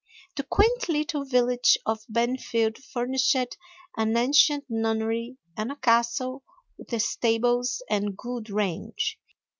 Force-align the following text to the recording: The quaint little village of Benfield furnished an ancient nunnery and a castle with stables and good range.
The 0.35 0.41
quaint 0.41 0.89
little 0.89 1.25
village 1.25 1.77
of 1.85 2.03
Benfield 2.09 2.79
furnished 2.79 3.35
an 3.95 4.17
ancient 4.17 4.65
nunnery 4.67 5.37
and 5.55 5.71
a 5.71 5.75
castle 5.75 6.43
with 6.75 6.99
stables 6.99 7.83
and 7.87 8.17
good 8.17 8.49
range. 8.49 9.19